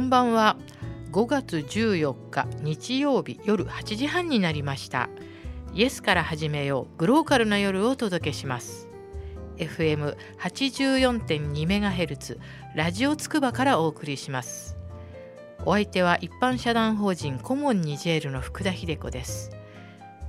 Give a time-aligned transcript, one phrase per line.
[0.00, 0.56] こんばんは
[1.12, 5.10] 5月14日日曜日夜8時半になりました。
[5.74, 8.88] イエスから始めようグローカルな夜をお届けします。
[9.58, 12.38] FM84.2MHz
[12.74, 14.78] ラジオつくばからお送りします。
[15.66, 19.50] お相手は一般社団法人コモンニジェールの福田秀子です。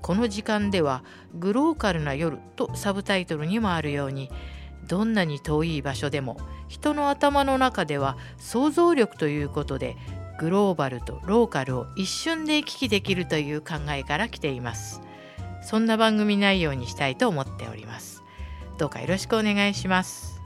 [0.01, 4.29] この時間ではグローカルな夜とサブタイトルにもあるように
[4.87, 6.37] どんなに遠い場所でも
[6.67, 9.95] 人の頭の中では想像力ということで
[10.39, 15.01] グローバルとローカルを一瞬で行き来できるという考えから来ています。
[15.63, 18.23] そんな番組内容にしたいと思っております。
[18.79, 20.41] どうかよろしくお願いします。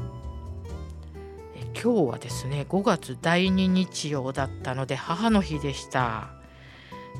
[1.81, 6.29] 今日はですね5月第2日曜だったので母の日でした。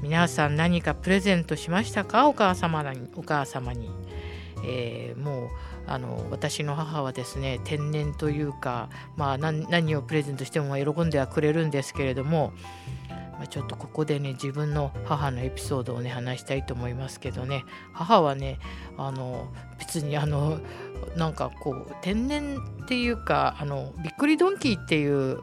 [0.01, 2.27] 皆さん何かプレゼントしましたか？
[2.27, 3.89] お母様にお母様に、
[4.65, 5.49] えー、もう
[5.87, 12.53] あの私の母はですね天然というか、まあ何、何をプレゼントしても喜んではくれるんですけれども、
[13.33, 17.63] まあ、ちょっとここでね自分の母のエピソードをね話したいと思いますけどね。
[17.93, 18.59] 母はね
[18.97, 20.59] あの別にあの
[21.15, 25.41] なんかこう天然っていうかあのびっくりドンキーっていう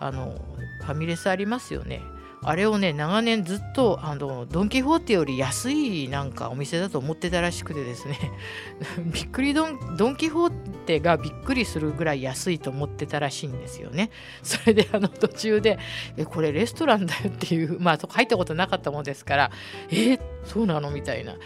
[0.00, 0.40] あの
[0.80, 2.02] ファミレスありますよね。
[2.44, 8.18] あれをね長年ずっとあのドン・キホーテより安いなんかお店だと思ってたらしくてですね
[9.12, 10.50] びっくりドンドン・キホー
[10.86, 14.10] テがびっくりするぐらい安いと思ってたらしいんですよね
[14.42, 15.78] それであの途中で
[16.16, 19.50] 「えこれレストランだよ」っていう まあ入ったことなかったもんですから
[19.90, 21.36] 「えそうなの?」みたいな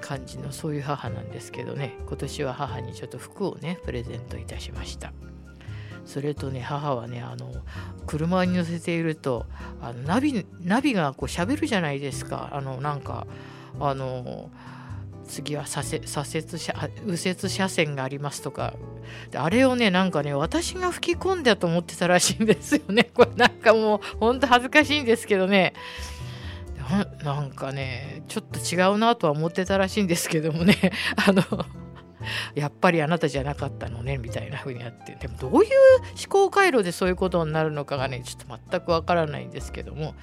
[0.00, 5.12] 感じのそういう母なんですけどね今年は母にちょっと服をねプレゼントいたしました。
[6.06, 7.52] それとね母はねあの
[8.06, 9.46] 車に乗せていると
[9.80, 12.50] あのナビナビがこう喋るじゃないですか。
[12.52, 13.26] あのなんか
[13.80, 14.50] あの
[15.26, 18.74] 次は左折車右折車線がありますとか。
[19.34, 23.04] あれをねなんかね私が吹き込んだと思ってたらしいんですよね。
[23.14, 25.74] これなんかもうほんと恥ずかしいんですけどね。
[27.22, 30.76] なんかねちょっと違うなとは思ってたらしいんですけどもね。
[31.16, 31.42] あの
[32.54, 35.14] やっぱりあなたじゃなかったのねみたいな風にあって。
[35.14, 35.70] でもどういう
[36.18, 40.14] 思考回路でそういうことになるのかがねちょっと全くわからないんですけども。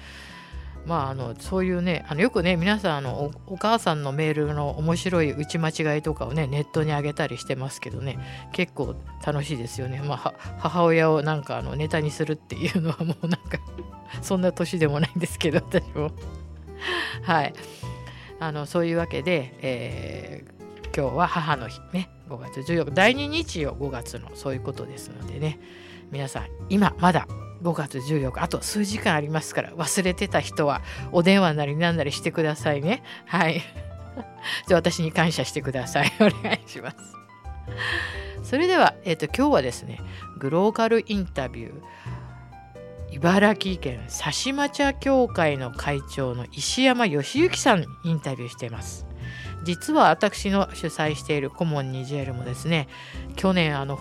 [0.86, 8.18] まああのそういうねあのよくね皆さんあのお母さんのメールの面白い打ち間違いとかをねネットに上げたりしてますけどね。
[8.52, 10.00] 結構楽しいですよね。
[10.04, 13.58] まあ母親をなんかあのネタにするっていうのはもうなんか
[14.22, 16.10] そんな年でもないんですけど私も。
[17.22, 17.52] はい。
[18.40, 20.61] あのそういうわけで、えー、
[20.94, 22.10] 今日は母の日ね。
[22.28, 22.90] 5月14日。
[22.92, 23.74] 第2日曜。
[23.74, 25.58] 5月のそういうことですのでね。
[26.10, 27.26] 皆さん今まだ
[27.62, 28.42] 5月14日。
[28.42, 33.02] あと数時間ありますから忘れてた人はお電話なりなんなりしてくださいね。
[33.24, 33.62] はい。
[34.68, 36.12] じゃあ私に感謝してください。
[36.20, 36.96] お願いします。
[38.42, 39.98] それでは、えーと、今日はですね
[40.38, 41.72] グローカルインタビュー。
[43.12, 49.06] 茨城県佐島茶協会の会長の石山義行さんにインタビューしています。
[49.64, 52.88] 実は私の主催しているコモンニジェールもですね
[53.36, 53.98] 去年あの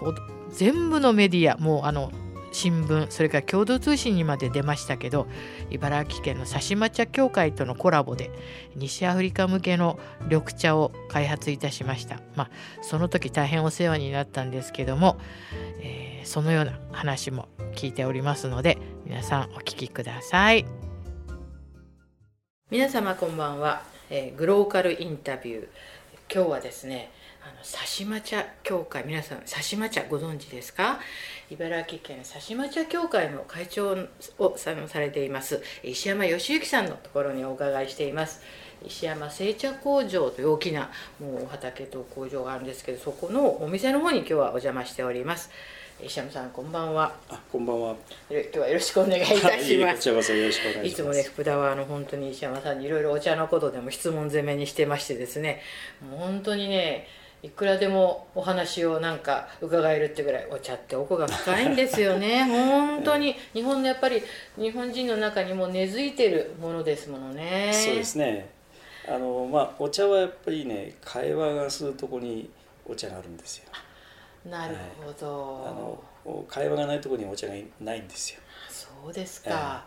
[0.49, 2.11] 全部のメディアもうあの
[2.51, 5.27] 新聞それから共同通信にまで出ましたけど
[5.69, 8.29] 茨城県の佐島茶協会とのコラボで
[8.75, 12.19] 西アフリカ向けの緑茶を開発いたしました。
[12.35, 12.49] まあ
[12.81, 15.17] その時大変お世話になったんですけども、
[15.81, 20.65] えー、そのような話も聞いておりますので皆さんお聞きください。
[22.69, 23.90] 皆様こんばんは。
[24.13, 25.67] えー、グローカルインタビュー。
[26.33, 27.11] 今日はですね
[27.41, 30.99] あの佐島茶協会皆さん佐島茶ご存知ですか？
[31.49, 33.97] 茨城県佐島茶協会の会長
[34.37, 38.41] をされています石山義行さんのところにお伺いしています。
[38.85, 40.89] 石山製茶工場という大きな
[41.19, 45.51] もう畑と工場があるんですけどそこのお店の方に今日はお邪魔しております。
[46.03, 47.13] 石山さんこんばんは。
[47.29, 47.95] あこんばんは。
[48.29, 49.73] 今日はよろしくお願いいたします。
[49.73, 50.87] いよろしくお願いします。
[50.87, 55.61] いつもね福田はあの本当に石山さんにいろいろお茶のことでも質問攻めにしてましてですね、
[56.09, 57.07] もう本当にね。
[57.43, 64.21] いくらでもお話をなんか伺えるってぐらいお茶って奥が深いんですよね 本当に日本のやっぱり
[64.59, 68.47] 日本人の中にも根付いてるものですものねそうですね
[69.07, 72.47] あのまあお茶はやっぱりね会話がするとこに
[72.85, 73.63] お茶があるんですよ
[74.45, 76.03] なるほど、はい、あの
[76.47, 78.39] 会話がないところにお茶がないんですよ。
[78.69, 79.85] そうですか、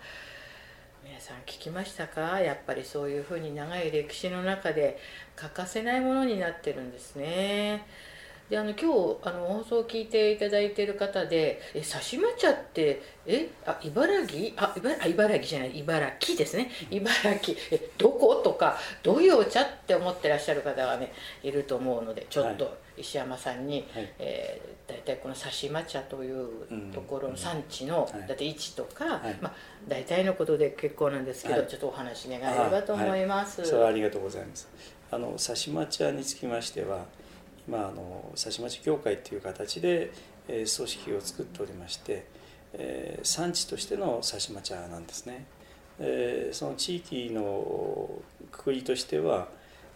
[1.05, 2.41] えー、皆さん聞きましたか？
[2.41, 4.99] やっぱりそういうふうに長い歴史の中で
[5.35, 7.87] 欠かせないものになってるんですね。
[8.51, 14.53] であの今日あの放送を聞いていただいている方で「え刺しま茶ってえあ茨城？
[14.57, 15.79] あ茨茨城じゃない。
[15.79, 16.71] 茨城ですね。
[16.91, 17.13] 茨
[17.43, 17.59] 城。
[17.71, 21.13] えどこ?」とか「どういうお茶?」って思ってらっしゃる方がね
[21.43, 24.75] いると思うのでちょっと石山さんに、はい、えー、
[25.05, 26.49] 体この刺し抹茶という
[26.93, 28.29] ところの産地の、うんはい。
[28.29, 29.39] だって位置とか、はい。
[29.41, 29.55] まあ、
[29.87, 31.69] 大体のことで結構なんですけど、はい。
[31.69, 33.61] ちょっとお話願えればと思います。
[33.61, 34.69] はい、それはありがとうございます。
[35.11, 37.05] あの刺し抹茶につきましては
[37.69, 40.11] 今あの刺し抹茶協会という形で、
[40.49, 42.27] えー組織を作っておりまして、
[42.73, 45.47] えー産地としての刺し抹茶なんですね、
[46.01, 48.11] えーその地域の
[48.51, 49.49] くくりとしては、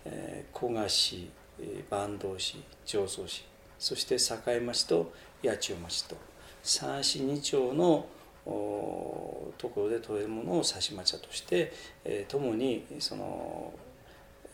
[0.05, 1.48] えー古賀市えー
[1.91, 3.45] 坂東市常総市
[3.79, 5.13] そして栄町と
[5.45, 6.17] 八千代町と
[6.63, 8.07] 三市二町の
[8.47, 11.73] おところで取れるものを刺し抹茶として、
[12.05, 13.73] えー、共にその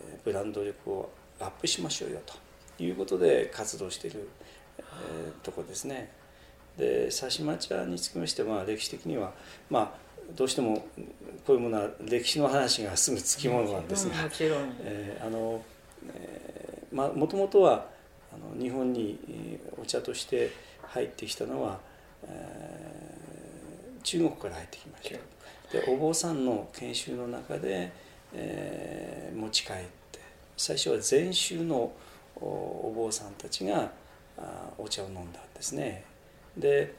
[0.01, 1.11] えーブランド力を
[1.41, 4.29] アップしましょうよということで活動している、
[4.79, 6.11] えーところですね。
[6.77, 9.33] で刺し抹茶につきましては歴史的には
[9.71, 9.93] まあ
[10.35, 10.89] どうしても
[11.47, 15.63] こういうものは歴史の話がすぐつきものなんですが、もちろん、えーあの
[16.09, 16.54] え
[16.95, 17.87] もともとは
[18.33, 20.51] あの日本にお茶として
[20.83, 21.81] 入ってきたのは、
[22.25, 23.25] えー
[24.05, 25.11] 中国から入ってきまし
[25.73, 25.79] た。
[25.79, 27.91] でお坊さんの研修の中で、
[28.35, 29.77] えー持ち帰っ
[30.13, 30.21] て
[30.57, 31.91] 最初は禅宗の
[32.37, 33.91] お坊さんたちが
[34.37, 35.25] あお茶を飲んだん
[35.55, 36.05] ですね。
[36.57, 36.95] で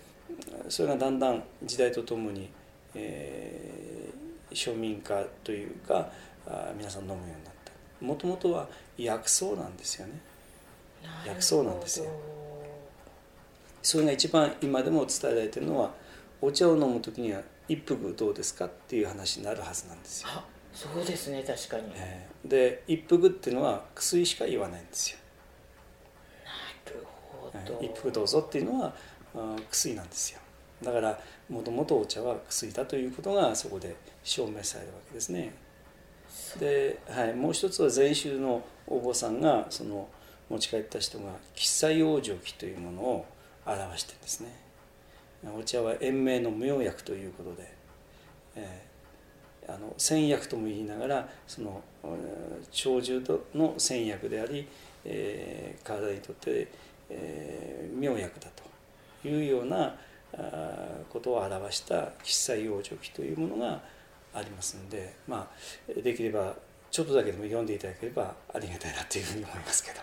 [0.68, 2.50] それがだんだん時代とともに、
[2.96, 6.10] えー庶民化というか
[6.48, 7.55] あ皆さん飲むようになった。
[8.06, 8.68] もともとは
[8.98, 10.14] 薬草なんですよね。
[11.26, 12.06] 薬草なんですよ。
[13.82, 15.92] それが一番今でも伝えられてるのは
[16.42, 20.44] お茶を飲む時には一服どうですかっていう話になるはずなんですよ、あ
[20.74, 25.18] そうですね確かに、えーで一服っていうのは薬しか言わないんですよ。
[26.86, 28.96] なるほえど、ー一服どうぞっていうのは
[29.36, 30.40] あ薬なんですよ。
[30.84, 31.20] だから
[31.50, 35.54] もともとお茶は薬だということがそこで証明されるわけですね
[36.60, 40.08] で、はい、もう一つは禅宗のお坊さんがその
[40.50, 43.26] 持ち帰った人が喫茶養生記というものを
[43.66, 44.66] 表してるんですね。
[45.58, 47.74] お茶は延命の無用薬ということで、
[48.56, 48.96] えー
[49.68, 51.82] あの仙薬とも言いながらその
[52.72, 53.20] 長寿
[53.56, 54.68] の仙薬であり、
[55.04, 56.68] えー体にとって、
[57.10, 58.48] えー妙薬だ
[59.24, 59.96] というような
[61.10, 63.82] ことを表した喫茶養生記というものが
[64.36, 66.56] ありますので、まあ、できれば
[66.92, 70.00] ちょっとだけでも読んでいただければありがたいなというふうに思いますけど。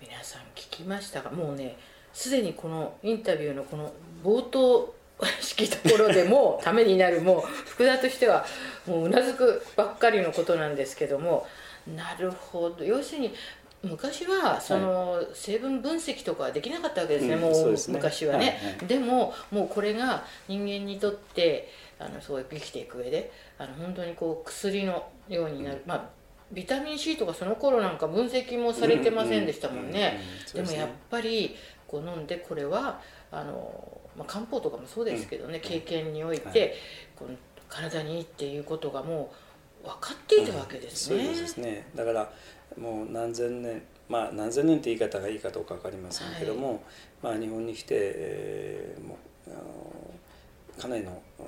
[0.00, 1.76] 皆さん聞きましたがもうね
[2.12, 3.92] すでにこのインタビューのこの
[4.24, 4.94] 冒頭
[5.40, 8.44] 式ところでも ためになるもう福田としては
[8.86, 11.46] もううなずくばっかりのことなんですけども。
[11.96, 12.84] なるほど。
[12.84, 13.34] 要するに
[13.82, 18.86] 昔はその成分分析とかはできなかったわけですね、うんもう昔はね、はいはい。
[18.86, 21.68] でももうこれが人間にとって
[22.04, 26.22] あのそう生きていく上であの本当にこう薬のようになる、まあ
[26.52, 30.20] ビタミン C とかその頃なんか分析もされてませんでしたもんね、
[30.52, 31.56] でもやっぱり
[31.86, 33.00] こう飲んでこれは
[33.30, 36.72] あの、まあ、漢方とかもそうですけどね、経験において、はい。
[37.16, 37.36] この
[37.68, 39.32] 体にいいっていうことがも
[39.82, 41.24] う分かっていたわけですね。
[41.24, 41.86] そうですね。
[41.94, 42.30] だから
[42.78, 46.82] もう何千年まあ何千年って言い方がいいかどうか分かりませんけども、
[47.22, 49.62] まあ、日本に来て、えーもうあの
[50.78, 51.46] かなりのうん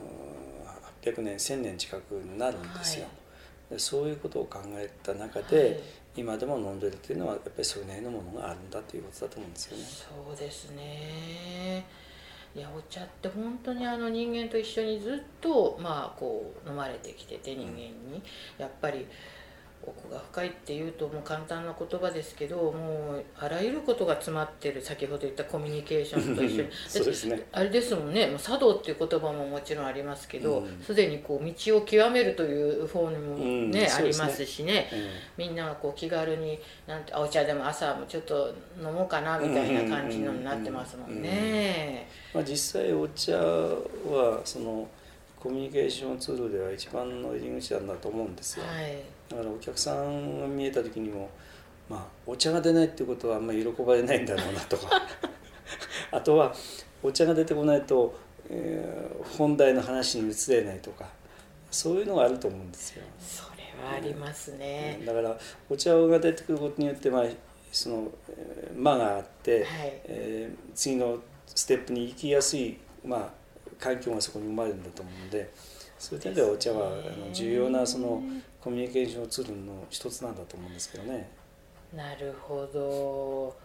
[1.02, 3.10] 800年1000年近くになるんですよ、は
[3.70, 3.74] い。
[3.74, 5.50] でそういうことを考えた中はい。
[5.50, 5.82] で、
[6.16, 9.84] 今でも飲んでるっていうのはやっぱりそれなりのものがあるんだということだと思うんですよね。
[9.84, 11.84] そうですね。
[12.56, 18.22] いやお茶って本当にあの人間と一緒にずっとまあこう飲まれてきてて人間に。
[18.58, 19.06] やっぱり
[19.86, 26.68] 奥が深いっていうともう簡単な言葉ですけどもうあらゆることが詰まってる先ほど言ったコミュニケーションと一緒に。
[26.88, 27.46] そうですね。
[27.52, 28.34] あれですもんね。
[28.38, 35.04] 茶道っていう言葉ももちろんありますけどうんすで、にこう道を極めるという方にもうんね、ありますしね、うん
[35.36, 42.08] みんながこう気軽になんてあお茶でも朝もちょっと飲もうかなみたいな感じのになってますもんね。
[42.32, 44.88] まあ、実際お茶はその
[45.38, 51.30] コミュニケーションツールでは一番の入り口なんだと思うんですよ、はいだからお客さんが見えた時にも、
[51.88, 55.02] まあ、お茶が出ないっていうことはあんまり喜ばれないんだろうなとか
[56.12, 56.54] あとは
[57.02, 58.14] お茶が出てこないと、
[58.50, 61.08] えー本題の話に移れないとか
[61.70, 63.02] そういうのがあると思うんですよ。
[63.18, 65.02] それはありますね。
[65.04, 65.36] だから
[65.68, 67.24] お茶が出てくることによって、まあ、
[67.72, 73.30] そのえー間があって、はいえー次のステップに行きやすい、まあ、
[73.78, 75.50] 環境がそこに生まれるんだと思うので
[76.04, 78.22] そういう点ではお茶はあの重要なその
[78.60, 81.30] コミュニケーションツールの一つなんだと思うんですけどね。
[81.96, 83.56] なるほど。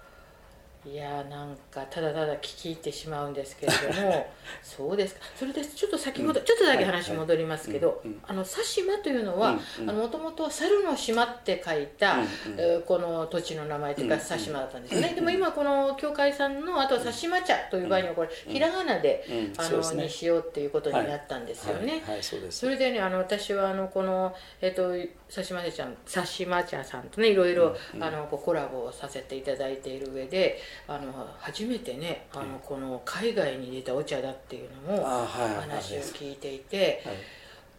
[0.86, 4.31] いやなんかただただ聞き入ってしまうんですけれども
[4.63, 5.21] そうですか。
[5.36, 12.27] それでちょっと先ほど、うん、ちょっとだけ話戻りますけど、あの佐島というのはもともとは猿の島って書いた、うん。
[12.57, 19.25] えー、この土地の名前というか佐島だったんですよね、でも今この教会さんのあとは佐島茶という場合にはこれ、ひらがなで、
[19.57, 22.01] あのにしようっていうことになったんですよね。
[22.50, 24.95] それでねあの私はあのこの、えーと、
[25.33, 37.03] 佐島茶佐島茶さんとねいろいろ、あのこうコラボをさせていただいている上であの初めてねあのこの海外に出たお茶だっていうのも話を聞いていて。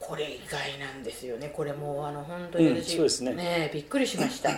[0.01, 1.51] これ意外なんですよね。
[1.55, 3.35] これもあの本当に私、うん、そうですね。
[3.35, 4.51] ねびっくりしました。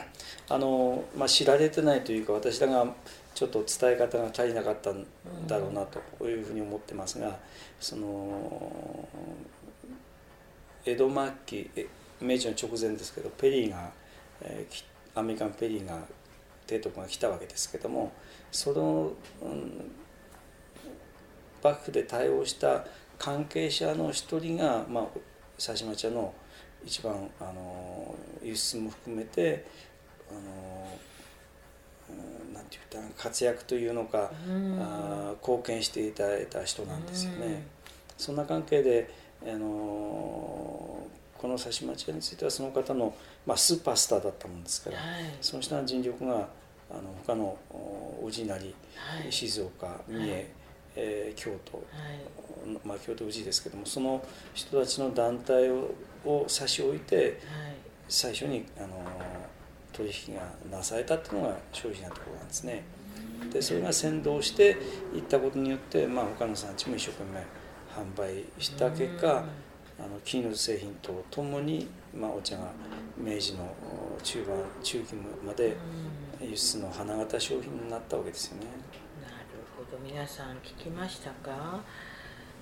[0.48, 2.86] あの、まあ、知られてないというか私らが
[3.34, 5.04] ちょっと伝え方が足りなかったん
[5.48, 5.84] だろうな
[6.18, 7.36] というふうに思ってますが、
[7.80, 9.08] その
[10.86, 11.70] 江戸末期
[12.22, 13.90] 明治の直前ですけどペリーが、
[14.42, 15.98] えー、アメリカンペリーが
[16.66, 18.12] 提督が来たわけですけども
[18.50, 19.12] その、
[19.42, 19.90] うん、
[21.62, 22.84] 幕府で対応した
[23.18, 25.06] 関係者の一人が、まあ、
[25.56, 26.34] 佐島茶の
[26.84, 29.66] 一番あの輸出も含めて
[30.30, 30.88] あの
[32.52, 34.30] なんて言った活躍というのか、
[34.80, 37.64] あ貢献していただいた人なんですよね。
[38.18, 39.08] そんな関係で
[39.42, 41.06] あの
[41.42, 43.12] この佐島茶についてはその方の、
[43.44, 46.48] まあ、スーパースターだったもんですから、はい、その人の尽力が
[46.88, 47.58] あの他の
[48.22, 50.46] おじなり、はい、静岡三重、はい、
[50.94, 55.90] えー、京都、はい、まあ、京都宇治ですけどもその人たちの団体を
[56.24, 57.40] を差し置いて、
[58.08, 59.04] 最初にあの
[59.92, 62.84] 取引がなされたっていうのが正直なところなんですね。
[63.52, 64.76] でそれが先導して
[65.12, 67.40] いったことによって、まあ、他の産地も一生懸命
[67.92, 69.44] 販売した結果、
[70.02, 72.72] あの金融製品とともに、まあ、お茶が
[73.16, 73.72] 明治の
[74.22, 75.76] 中盤中期まで
[76.40, 78.66] 輸出の花形商品になったわけですよね。
[79.22, 79.34] なる
[79.76, 81.80] ほど皆さん聞きましたか？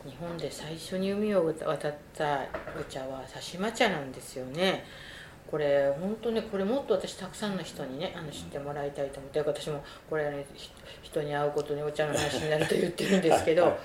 [0.04, 2.40] 日本で最初に海を渡った
[2.78, 4.84] お茶は佐島茶なんですよね。
[5.50, 10.46] これ本当ねこれもっと私たくさんの人にねあの知ってもらいたいと思って私もこれね
[11.02, 13.76] 人に会うことにお茶の話になると言ってるんですけど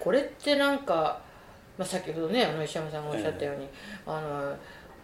[0.00, 1.20] これってなんか
[1.82, 3.68] まあ、先ほどねあの石山さんがおっしゃったように、
[4.06, 4.56] あの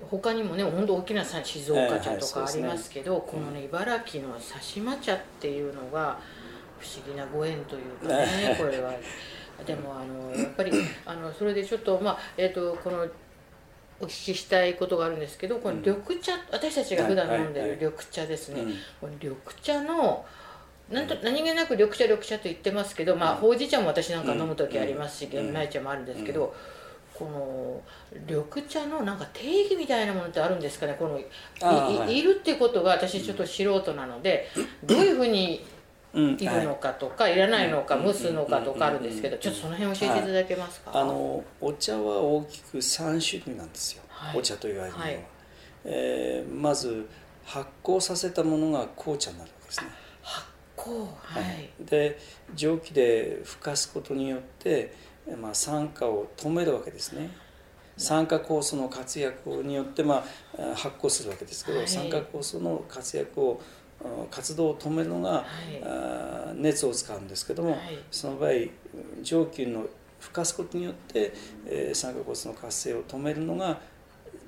[0.09, 6.19] 他にもね本当大きな静岡茶とかありますけど、はいはいね、このね茨城の佐島茶っていうのが
[6.79, 8.93] 不思議なご縁というかねこれは。
[9.67, 10.71] でもあのやっぱり
[11.05, 13.05] あのそれでちょっとまあえっ、ー、とこの
[14.01, 18.63] お聞きしたいことがあるんですけどこの緑茶、私たちが普段飲んでる緑茶ですね、
[19.01, 20.25] この緑茶の
[20.90, 26.54] なんと何気なく緑茶緑茶と言ってますけど、まあ、ほうじ茶も私なんか飲む時ありますし玄米茶もあるんですけど、
[27.18, 27.83] この
[28.26, 30.97] 緑茶のなんか定義みたいなものってあるんですかね？
[30.99, 31.18] この
[32.07, 34.49] い,、い、るってことが私ちょっと素人なので、
[34.85, 35.66] どういうふうに
[36.14, 44.02] いるのかとか、い、らないのか蒸すのかとかあるんですけどちょっとその辺教えていただけますか、あのお茶は大きく3種類なんですよ、
[44.35, 45.02] お茶と言われるの。
[45.02, 45.21] は、はい、
[45.85, 47.09] えー、まず
[47.45, 50.08] 発酵させたものが紅茶になるわけですね
[50.88, 52.18] はい、で
[52.54, 54.95] 蒸気でふかすことによって、
[55.40, 57.30] まあ、酸化を止めるわけですね。
[57.97, 60.25] 酸化酵素の活躍によって、ま
[60.57, 63.61] あ、発酵するわけですけど、はい、酸化酵素の活躍を
[64.30, 65.45] 活動を止めるのが、は
[66.54, 68.50] い、熱を使うんですけども、はい、その場合
[69.23, 69.87] 蒸気の
[70.21, 71.33] ふかすことによって、
[71.66, 73.80] えー、酸化酵素の活性を止めるのが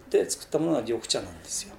[0.09, 1.75] で作ったものが緑茶なんですよ。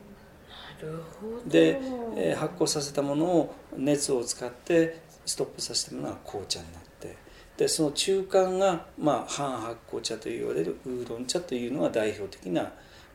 [1.47, 1.79] で、
[2.15, 6.91] えー、発酵させたものを熱を使ってストップさせたものが紅茶になって。
[7.57, 12.71] でその中間が、まあ、半発酵茶と言われるウーロン茶というのが代表的な、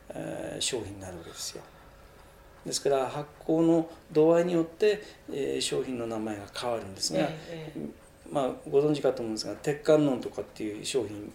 [0.09, 1.63] えー、商品になるわけですよ。
[2.65, 7.19] ですから発酵の度合いによって、えー、商品の名前が変わるんですが、
[7.49, 7.89] えー、
[8.33, 11.31] まあ、ご存知かと思うんですが鉄観音とかっていう商品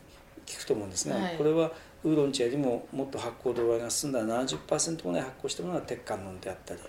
[0.46, 1.72] 聞くと思うんですが、はい、これは
[2.04, 6.80] ウーロン茶よりももっと発酵度合いが進んだ70%ぐらい発酵したものが鉄観音であったり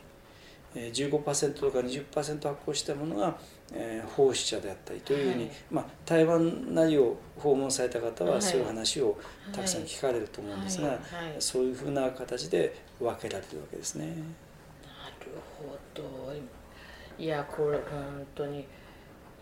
[0.76, 3.38] 15%とか20%発酵したものが、
[3.74, 9.18] えー、奉仕茶であったりというふうに、はい、まあ、台湾なりを訪問された方はそういう話を
[9.52, 10.98] たくさん聞かれると思うんですが、はい。
[10.98, 14.08] はい、そういうふうな形で分けられるわけですね。
[14.08, 14.18] なる
[15.60, 16.34] ほど。
[17.20, 18.66] いやこれ本当に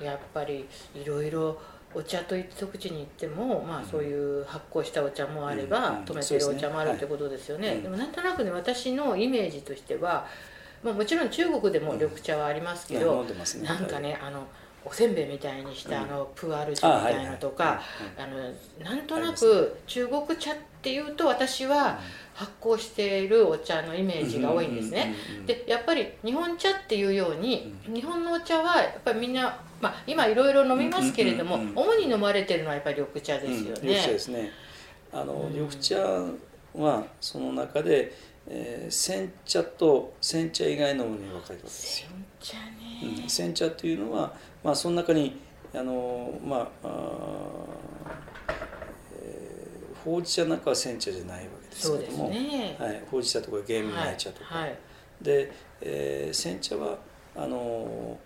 [0.02, 1.58] やっぱりいろいろ
[1.94, 10.26] お茶と一口に行っても、まあ、そういう発酵したお茶もあれば、止めてるお茶もあるってことですよね、でもなんとなくね私のイメージとしては、
[10.84, 13.26] まあ、もちろん中国でも緑茶はありますけど、
[13.64, 14.48] なんかねあの
[14.84, 17.82] おせんべいみたいにした、あのプーアル茶みたいなとか
[18.18, 22.00] あのなんとなく中国茶っっていうと私は
[22.34, 25.14] 発酵しているお茶のイメージが多いんですね。
[25.46, 33.80] でやっぱり日本茶っていうように日本のお茶はやっぱりみんな、まあ、今いろいろ飲みますけれども、主に飲まれてるのはやっぱり緑茶ですよね。
[33.84, 34.52] 緑茶ですね。
[35.14, 35.98] あの緑茶
[36.74, 38.12] はその中で、
[38.48, 42.02] えー、煎茶と煎茶以外のものに分かれるわけです。
[42.02, 42.10] よ。
[42.40, 44.34] 煎茶ね、うん、煎茶というのは、
[44.64, 45.40] まあ、その中に
[45.76, 48.41] あのまあえー、
[50.04, 54.78] ほうじ茶なんかは煎茶じゃないわけですけども、ね、はい、ほうじ茶とか玄米茶とか、はいはい、
[55.22, 56.98] で、えー、煎茶は
[57.36, 58.18] あの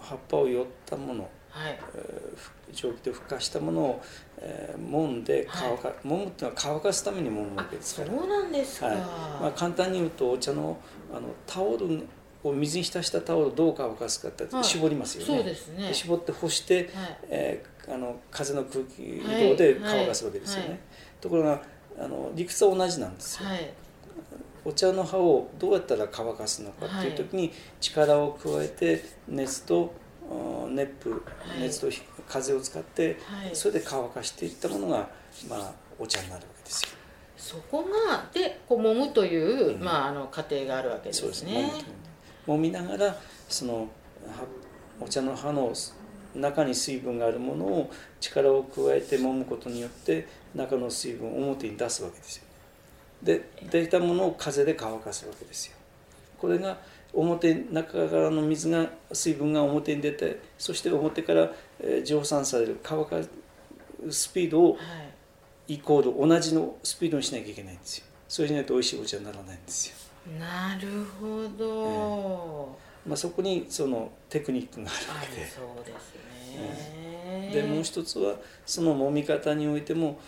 [0.00, 1.78] 葉っぱを寄ったもの、はい。
[1.94, 4.02] えー、蒸気でふかしたものを、
[4.38, 8.08] えー、揉んで乾か、はい、揉むっていうのは乾かすために揉むわけですから。
[8.08, 8.96] そうなんですか、はい。
[8.96, 10.78] まあ、簡単に言うとお茶の
[11.12, 12.06] あのタオル
[12.44, 15.92] を水に浸したタオルをどう乾かすかって絞りますよね、そうですね。
[15.92, 20.80] 絞って干して、はい、えー、あの風の空気移動で乾かすわけですよね、
[21.20, 21.62] ところが
[21.98, 23.48] あの理屈は同じなんですよ、
[24.64, 29.92] お茶の葉をどうやったら乾かすのかっていう時に力を加えて熱と
[30.68, 31.16] 熱風
[31.60, 31.88] 熱と
[32.28, 33.16] 風を使って
[33.52, 35.08] それで乾かしていったものが、
[35.48, 36.88] まあ、お茶になるわけですよ。
[37.36, 41.22] そこがでこう揉むという、うん、まあ、あの過程があるわけですね。
[41.22, 41.84] そうですね
[42.48, 43.16] 揉みながら
[43.48, 43.88] その
[45.00, 45.72] お茶の葉の
[46.34, 47.90] 中に水分があるものを
[48.20, 52.44] 力を加えて揉むことによって中の水分を表に出すわけですよ。
[53.22, 55.76] でできたものを風で乾かすわけですよ。
[56.38, 56.78] これが
[57.12, 61.50] 表中からの水が水分が表に出てそして表から
[62.04, 63.16] 蒸散される乾か
[64.10, 64.78] スピードを
[65.66, 68.04] イコール同じのスピードにしなきゃいけないんですよ。
[68.28, 70.07] それじゃないと美味しいお茶にならないんですよ。
[70.38, 75.46] なるほど、えー、まあ、そこにそのテクニックがあるわけで。
[75.46, 80.18] そうですね、でもう一つはその揉み方においても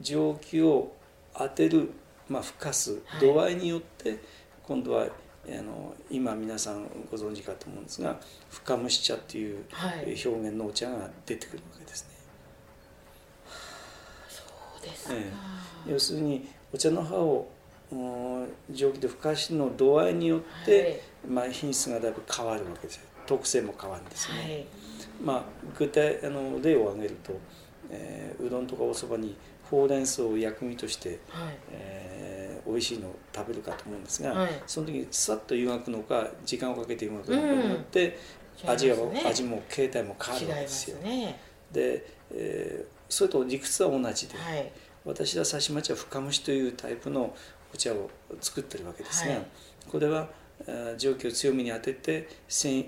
[0.00, 0.92] 蒸気を
[1.34, 1.90] 当てる、
[2.28, 4.18] まあ、ふかす度合いによって、
[4.66, 5.06] 今度は
[5.48, 8.18] あの今皆さんご存知かと思うんですが
[8.50, 9.64] 深蒸し茶っていう
[10.04, 12.16] 表現のお茶が出てくるわけですね。
[14.28, 14.42] そ
[14.78, 15.32] うですえ、
[15.88, 17.48] 要するにお茶の葉を
[18.70, 24.66] 蒸気でふかしの度合いによって、はい、まあ、品質がだいぶ変わるわけです特性も変わるんですね、はい、
[25.22, 25.42] まあ、
[25.76, 27.32] 具体あの例を挙げると、
[27.90, 29.36] えー、うどんとかおそばに
[29.70, 38.18] ほうれん草を薬味として、はい、えー、美味しいのを食べるかと思うんですが、はい、その時にさっと湯がくのか時間をかけて湯がくのかによって、
[38.64, 40.98] うん、味が、ね、味も形態も変わるわけですよ。
[40.98, 41.40] ね、
[41.72, 44.72] で、えー、それと理屈は同じで、はい、
[45.04, 47.34] 私は刺し町は深蒸しというタイプの
[47.72, 49.46] お茶を作ってるわけですが、はい、
[49.90, 50.28] これは
[50.96, 52.28] 蒸気を強めに当てて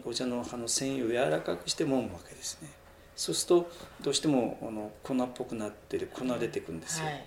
[0.05, 2.69] お茶の葉の繊維を柔らかくして揉むわけですね。
[3.15, 7.25] そうするとどうしてもあの粉っぽくなってる粉出てくるんですよ、はい、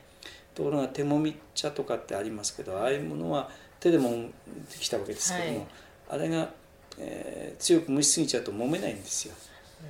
[0.55, 3.49] ところが手もみ茶とかってありますけどああいうものは
[3.81, 4.33] 手で揉んで
[4.79, 5.67] きたわけですけども、はい、
[6.11, 6.49] あれが、
[6.97, 9.33] えー、強く蒸しすぎちゃうと揉めないんですよ。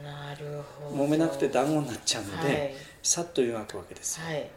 [0.04, 0.46] なる
[0.80, 1.06] ほど。
[1.06, 4.50] 揉めなくて団子になっちゃうので、はい、さっと湯がくわけですよ、はい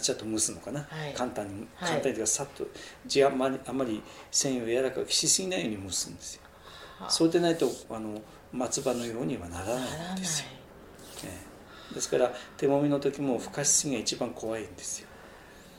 [0.00, 2.66] ちょっと蒸すのかな、はい、簡単に簡単にというかさっと
[3.06, 6.42] 字あまりあまり繊維を柔らかくしすぎないように蒸すんですよ。
[7.08, 8.20] そうでないとあの
[8.52, 10.48] 松葉のようにはならないんですよ。
[11.24, 11.36] ね、
[11.94, 15.08] ですから手もみの時もふかしすぎが一番怖いんですよ。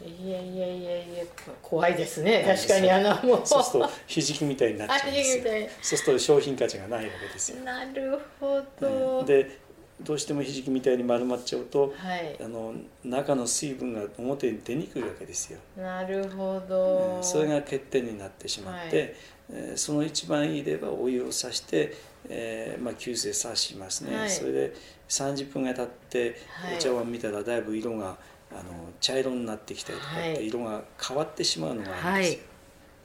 [0.06, 1.24] いやいやいやいや
[1.64, 2.44] 怖いですね。
[2.46, 3.42] 確かにあのもう。
[3.44, 5.44] そうするとひじきみたいになっちゃうんですよ。
[5.82, 7.64] そうすると商品価値がないわけですよ。
[7.64, 9.60] なるほど、で
[10.02, 15.60] どうしてもひじきみたいに丸まっちゃうと、はい、あの中の水分が表に出にくいわけですよ。
[15.76, 19.14] なるほど、それが欠点になってしまって、はい、
[19.54, 21.96] えー、その一番いい例はお湯をさして、
[22.30, 24.74] えーまあ、急性さしますね、はい、それで
[25.10, 26.36] 30分が経って
[26.76, 28.18] お茶碗見たらだいぶ色が
[28.52, 28.62] あの
[29.00, 32.40] 茶色になってきたりとかって色が変わってしまうのがあるんですよ。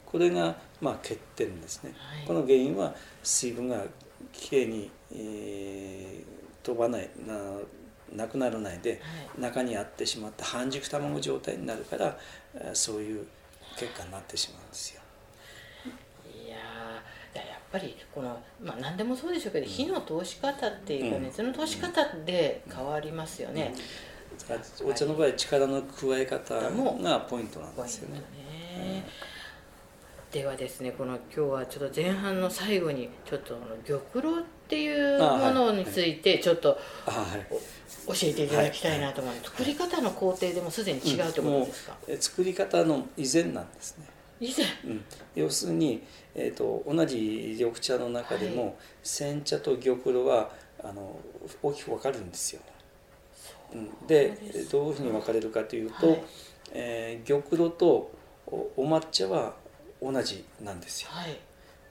[0.05, 1.95] これが、まあ、欠点ですね。
[2.27, 3.83] この原因は水分が
[4.31, 7.35] きれいに、えー飛ばないな
[8.15, 9.01] なくならないで、
[9.39, 12.17] 中にあってしまった半熟卵状態になるから
[12.75, 13.27] そういう
[13.77, 15.01] 結果になってしまうんですよ。
[16.45, 16.57] いや
[17.35, 23.73] やっぱりこの、まあ、何でもそうでしょうけど、火の通し方っていうか、熱の通し方で変わりますよね。
[24.83, 28.19] うん、お茶の場合力の加え方がポイントなんですよね。
[28.19, 29.05] ね。
[30.31, 33.55] ではですねこの今日はちょっと前半の最後にちょっと
[33.87, 36.79] 玉露っていうものについてちょっと
[38.07, 44.07] 教えていただきたいなと思います、作り方の工程でもすでに違うということですか、うん、作り方の以前なんですね。
[44.41, 45.05] 以前、うん、
[45.35, 46.03] 要するに、
[46.35, 50.51] えーと、同じ緑茶の中でも、はい、煎茶と玉露は
[50.83, 51.21] あの
[51.63, 52.63] 大きく分かるんですよ。
[53.75, 54.39] うん、で
[54.71, 56.23] どういうふうに分かれるかというと、はい。
[56.73, 58.11] えー、玉露と
[58.47, 59.55] おお抹茶は
[60.01, 61.11] 同じなんですよ。
[61.13, 61.39] はい。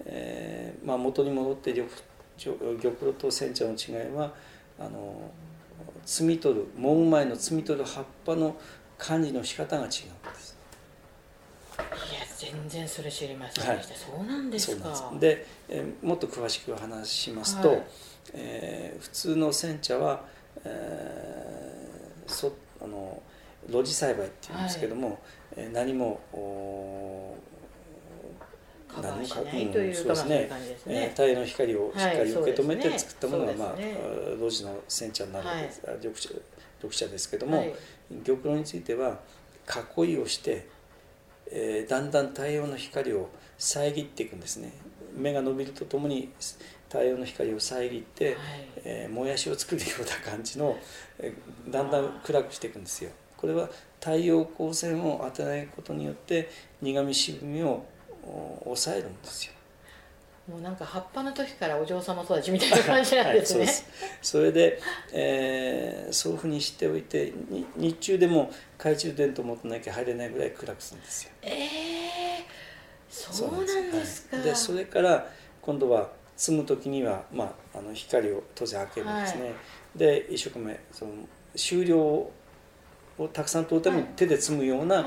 [0.06, 1.88] えーまあ、元に戻って玉
[2.43, 4.34] 玉玉露と煎茶の違いは
[4.80, 5.32] あの
[6.06, 8.56] 摘み取るもむ前の摘み取る葉っぱの
[8.97, 9.91] 管理の仕方が違うんで
[10.39, 10.58] す。
[11.77, 15.13] いや全然それ知りませんでした、そうなんですか。
[15.19, 17.84] でえーもっと詳しく話しますと、はい。
[18.34, 20.23] えー普通の煎茶は、
[20.63, 23.21] えーそあの
[23.69, 25.19] 露地栽培っていうんですけども、
[25.56, 27.36] えー何もお
[28.93, 30.93] カバーしないというか、うんそうですね。
[30.93, 33.97] ね、太陽の光をしっかり受け止めてはい作ったものが、まあそうですね。
[34.34, 36.30] あ露地の煎茶になるわけです、あ緑茶
[36.84, 37.73] 緑茶ですけども、はい。
[38.25, 39.19] 玉露については
[39.97, 40.67] 囲いをして、
[41.51, 44.73] えーだんだん太陽の光を遮っていくんですね。
[45.15, 46.32] 目が伸びるとともに
[46.88, 48.36] 太陽の光を遮って、はい。
[48.84, 50.77] えーもやしを作るような感じの、
[51.19, 53.12] えーだんだん暗くしていくんですよ。
[53.38, 56.49] これは太陽光線を当てないことによって
[56.82, 57.86] 苦み渋みをお
[58.63, 59.53] 抑えるんですよ。
[60.49, 63.86] もうなんか葉っぱの時からお嬢様育ちみたいな感じなんですね、はい、そす。
[64.21, 64.79] それで、
[65.13, 71.31] えーそういうふうにしておいてに日中でも懐中電灯持ってなきゃ入れないぐらい暗くするんですよ。
[71.43, 71.62] ええ
[73.10, 74.38] そうなんですか。
[74.38, 75.27] はいでそれから
[75.62, 79.53] 今度は摘む時には、まあ、あの光を当然開けるんですね、
[79.95, 81.12] で一生懸命その
[81.55, 82.31] 終了を
[83.31, 84.12] たくさん取るためにはい。
[84.15, 85.05] 手で摘むような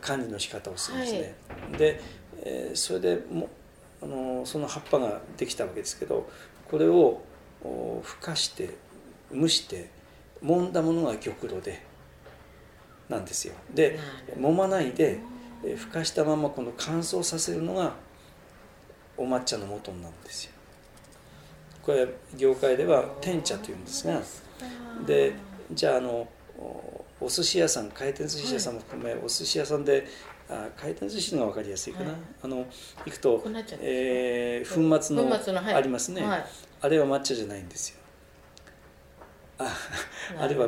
[0.00, 1.34] 管理の仕方をするんですね、
[1.76, 2.00] で、
[2.42, 3.48] えーそれでも
[4.02, 6.28] あのその葉っぱができたわけですけど
[6.70, 7.20] これを
[7.64, 8.70] おふかして
[9.32, 9.90] 蒸して
[10.44, 11.82] 揉んだものが玉露で
[13.08, 13.54] なんですよ。
[13.74, 13.98] で
[14.36, 15.18] 揉まないで
[15.64, 17.94] えーふかしたままこの乾燥させるのが
[19.16, 20.52] お抹茶の元になるんですよ。
[21.82, 24.20] これ業界では天茶というんですが
[25.06, 25.32] で
[25.72, 30.06] じゃああのおお寿司屋さん回転寿司屋さんも含め、お寿司屋さんで
[30.50, 32.20] あ回転寿司の分かりやすいかな、はい。
[32.42, 32.66] あの
[33.04, 35.74] 行くとこうなっちゃうんですえー粉末の粉末のはい。
[35.74, 36.46] ありますね、はい。
[36.80, 37.98] あれは抹茶じゃないんですよ。
[39.58, 39.76] あ
[40.40, 40.66] あれは